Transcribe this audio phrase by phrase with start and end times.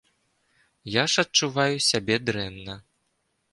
[0.93, 2.75] Я ж адчуваю сябе дрэнна.